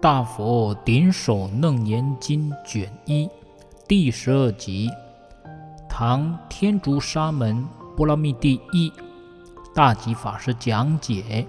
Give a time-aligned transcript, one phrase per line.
[0.00, 3.28] 大佛顶首楞严经卷一
[3.86, 4.88] 第十二集，
[5.90, 7.62] 唐天竺沙门
[7.94, 8.90] 波罗蜜第一
[9.74, 11.46] 大吉法师讲解。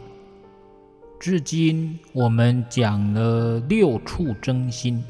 [1.18, 5.02] 至今我们讲了六处真心，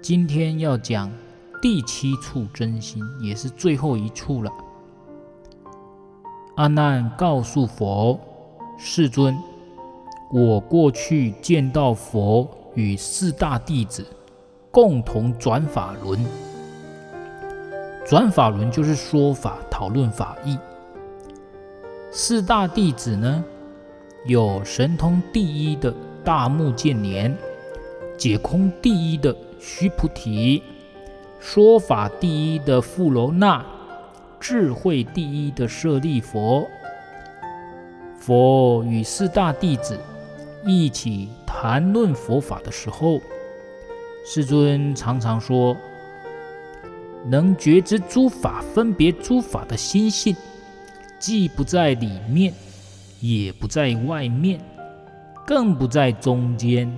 [0.00, 1.12] 今天要讲
[1.60, 4.50] 第七处真心，也是最后一处了。
[6.54, 8.18] 阿难告诉佛
[8.80, 9.36] ：“世尊。”
[10.32, 14.04] 我过去见到佛与四大弟子
[14.72, 16.18] 共同转法轮，
[18.04, 20.58] 转法轮就是说法、讨论法义。
[22.10, 23.44] 四大弟子呢，
[24.26, 25.94] 有神通第一的
[26.24, 27.32] 大目犍连，
[28.18, 30.60] 解空第一的须菩提，
[31.38, 33.64] 说法第一的富楼那，
[34.40, 36.66] 智慧第一的舍利佛。
[38.18, 39.96] 佛与四大弟子。
[40.64, 43.20] 一起谈论佛法的时候，
[44.24, 45.76] 世尊常常说
[47.26, 50.34] ：“能觉知诸法分别诸法的心性，
[51.18, 52.52] 既不在里面，
[53.20, 54.60] 也不在外面，
[55.46, 56.92] 更不在中间，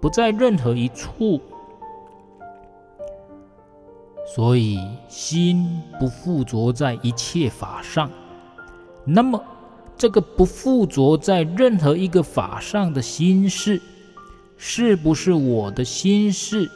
[0.00, 1.40] 不在任何一处。
[4.34, 8.10] 所以心不附着在一切法上。
[9.04, 9.42] 那么。”
[10.00, 13.78] 这个不附着在任何一个法上的心事，
[14.56, 16.70] 是不是我的心事？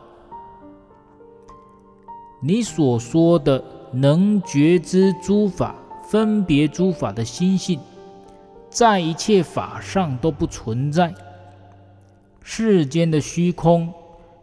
[2.42, 3.62] 你所说的
[3.92, 7.78] 能觉知诸法、分别诸法的心性，
[8.68, 11.14] 在一切法上都不存在。
[12.42, 13.94] 世间的虚空、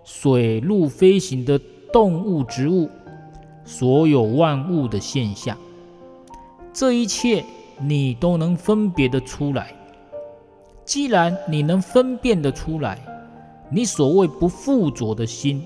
[0.06, 1.60] 水陆飞行的
[1.92, 2.90] 动物、植物。”
[3.68, 5.58] 所有万物的现象，
[6.72, 7.44] 这一切
[7.82, 9.74] 你都能分别得出来。
[10.86, 12.98] 既然你能分辨得出来，
[13.70, 15.62] 你所谓不附着的心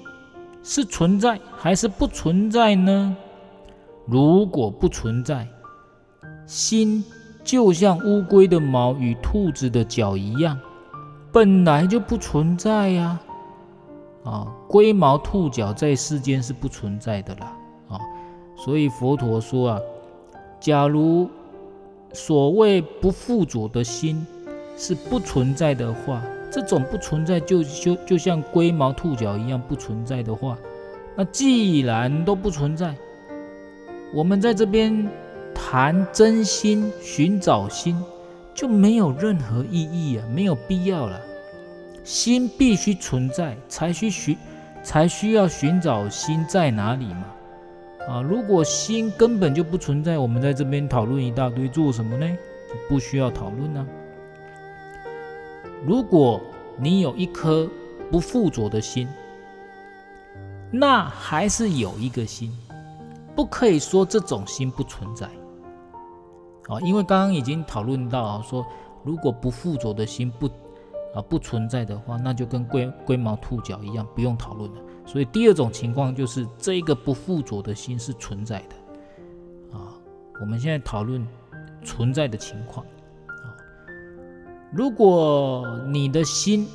[0.63, 3.15] 是存在还是不存在呢？
[4.07, 5.47] 如果不存在，
[6.47, 7.05] 心
[7.43, 10.59] 就像乌龟的毛与兔子的脚一样，
[11.31, 13.19] 本来就不存在呀！
[14.23, 17.55] 啊，龟毛兔脚在世间是不存在的啦。
[17.91, 17.99] 啊
[18.55, 19.79] 所以佛陀说啊，
[20.59, 21.29] 假如
[22.13, 24.25] 所谓不附着的心
[24.77, 26.21] 是不存在的话，
[26.51, 30.57] 这种不存在就就就像龟毛兔脚一样不存在的话，
[31.15, 32.95] 那既然都不存在，
[34.13, 35.09] 我们在这边
[35.55, 37.97] 谈真心、寻找心
[38.53, 41.19] 就没有任何意义啊，没有必要了。
[42.03, 44.35] 心必须存在，才需寻，
[44.83, 47.25] 才需要寻找心在哪里嘛。
[48.07, 52.37] 啊，如果心根本就不存在，我们在这边讨论一大堆做什么呢？
[52.87, 53.85] 不需要讨论呢。
[55.85, 56.39] 如果
[56.77, 57.69] 你有一颗
[58.09, 59.07] 不附着的心，
[60.71, 62.51] 那还是有一个心，
[63.35, 65.27] 不可以说这种心不存在。
[66.67, 68.65] 啊，因为刚刚已经讨论到，说
[69.03, 70.49] 如果不附着的心不
[71.13, 74.81] 啊不存在的话，那就跟龟龟毛兔脚一样，不用讨论了。
[75.05, 79.93] 所以第二种情况就是这个不附着的心是存在的，啊，
[80.39, 81.27] 我们现在讨论
[81.83, 82.85] 存在的情况，
[83.27, 83.45] 啊，
[84.71, 86.67] 如果你的心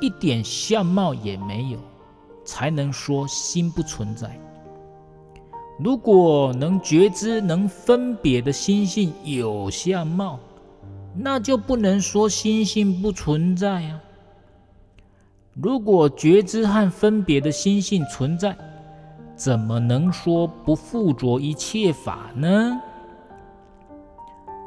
[0.00, 1.78] 一点相貌也没有，
[2.44, 4.38] 才能说心不存在。
[5.78, 10.38] 如果能觉知、能分别的心性有相貌，
[11.16, 14.00] 那就不能说心性不存在啊。
[15.54, 18.56] 如果觉知和分别的心性存在，
[19.36, 22.80] 怎么能说不附着一切法呢？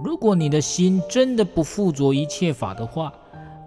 [0.03, 3.11] 如果你的心真的不附着一切法的话，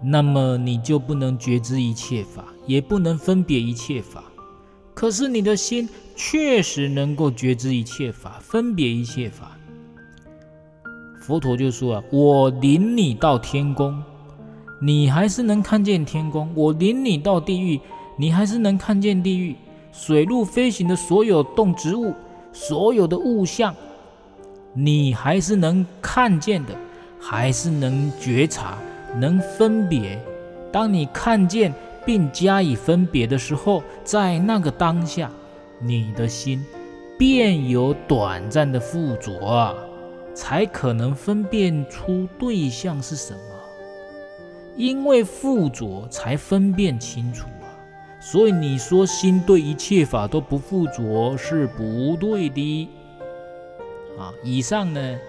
[0.01, 4.23] 那么你就不能觉知一切法，也不能分别一切法。
[4.95, 9.57] 可是你的心确实能够觉知一切法，分别一切法。
[11.21, 14.03] 佛陀就说啊：“我领你到天宫。”
[14.83, 17.79] 你还是能看见天宫，我领你到地狱，
[18.17, 19.55] 你还是能看见地狱。
[19.91, 22.13] 水陆飞行的所有动植物，
[22.51, 23.75] 所有的物象，
[24.73, 26.73] 你还是能看见的，
[27.19, 28.75] 还是能觉察，
[29.19, 30.19] 能分别。
[30.71, 31.71] 当你看见
[32.03, 35.29] 并加以分别的时候，在那个当下，
[35.79, 36.65] 你的心
[37.19, 39.75] 便有短暂的附着啊，
[40.33, 43.39] 才可能分辨出对象是什么。
[44.77, 47.67] 因为附着才分辨清楚啊，
[48.21, 52.89] 所以你说心对一切法都不附着是不对的
[54.17, 54.31] 啊。
[54.43, 55.19] 以上呢，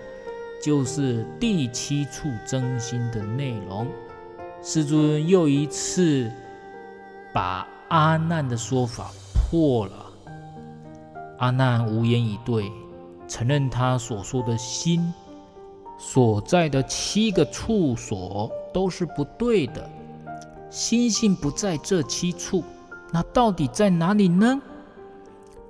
[0.62, 3.86] 就是第七处真心的内容。
[4.62, 6.30] 师尊又一次
[7.32, 10.06] 把阿难的说法破了。
[11.38, 12.70] 阿难无言以对，
[13.32, 15.10] 承认他所说的心
[15.98, 19.88] 所在的七个处所都是不对的，
[20.68, 22.62] 心性不在这七处，
[23.10, 24.60] 那到底在哪里呢？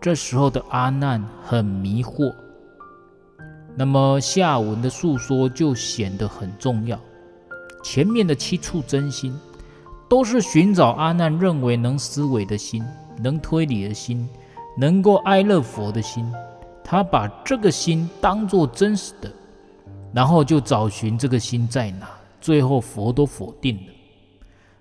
[0.01, 2.35] 这时候的阿难很迷惑，
[3.77, 6.99] 那么下文的述说就显得很重要。
[7.85, 9.39] 前面的七处真心，
[10.11, 12.85] 都是寻找阿难认为能思维的心，
[13.23, 14.29] 能推理的心，
[14.77, 16.29] 能够哀乐佛的心。
[16.93, 19.33] 他把这个心当作真实的，
[20.13, 22.07] 然后就找寻这个心在哪。
[22.39, 23.93] 最后佛都否定了，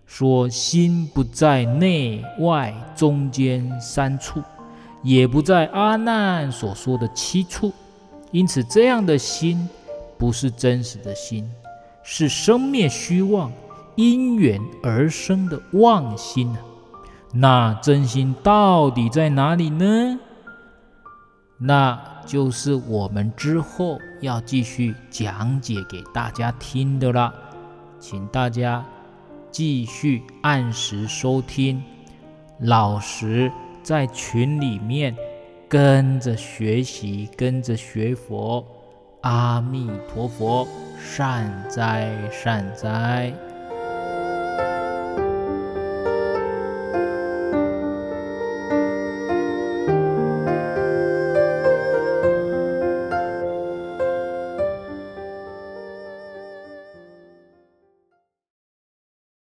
[0.06, 4.44] 说心不在内外中间三处，
[5.02, 7.72] 也不在阿难所说的七处。
[8.32, 9.70] 因此，这样的心
[10.18, 11.50] 不是真实的心。
[12.04, 13.50] 是生灭虚妄，
[13.96, 16.60] 因缘而生的妄心啊！
[17.32, 20.20] 那真心到底在哪里呢？
[21.64, 27.32] 那就是我们之后要继续讲解给大家听的啦，
[28.00, 28.84] 请大家
[29.52, 31.84] 继续按时收听，
[32.60, 33.52] 老实
[33.84, 35.16] 在群里面
[35.70, 38.66] 跟着学习，跟着学佛。
[39.22, 40.68] 阿弥陀佛，
[41.00, 43.32] 善哉善哉。